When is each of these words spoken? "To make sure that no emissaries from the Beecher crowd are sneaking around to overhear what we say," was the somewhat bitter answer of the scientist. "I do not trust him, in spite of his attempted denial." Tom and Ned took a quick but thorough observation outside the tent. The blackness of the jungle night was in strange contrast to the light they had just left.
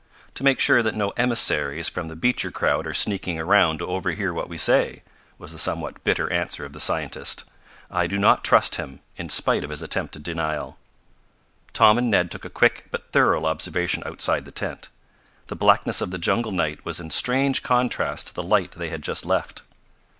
"To 0.33 0.43
make 0.43 0.59
sure 0.59 0.81
that 0.81 0.95
no 0.95 1.11
emissaries 1.11 1.87
from 1.87 2.07
the 2.07 2.15
Beecher 2.15 2.49
crowd 2.49 2.87
are 2.87 2.91
sneaking 2.93 3.39
around 3.39 3.77
to 3.77 3.85
overhear 3.85 4.33
what 4.33 4.49
we 4.49 4.57
say," 4.57 5.03
was 5.37 5.51
the 5.51 5.59
somewhat 5.59 6.03
bitter 6.03 6.27
answer 6.33 6.65
of 6.65 6.73
the 6.73 6.79
scientist. 6.79 7.43
"I 7.91 8.07
do 8.07 8.17
not 8.17 8.43
trust 8.43 8.77
him, 8.77 9.01
in 9.17 9.29
spite 9.29 9.63
of 9.63 9.69
his 9.69 9.83
attempted 9.83 10.23
denial." 10.23 10.79
Tom 11.73 11.99
and 11.99 12.09
Ned 12.09 12.31
took 12.31 12.45
a 12.45 12.49
quick 12.49 12.87
but 12.89 13.11
thorough 13.11 13.45
observation 13.45 14.01
outside 14.03 14.45
the 14.45 14.51
tent. 14.51 14.89
The 15.49 15.55
blackness 15.55 16.01
of 16.01 16.09
the 16.09 16.17
jungle 16.17 16.51
night 16.51 16.83
was 16.83 16.99
in 16.99 17.11
strange 17.11 17.61
contrast 17.61 18.25
to 18.25 18.33
the 18.33 18.41
light 18.41 18.71
they 18.71 18.89
had 18.89 19.03
just 19.03 19.23
left. 19.23 19.61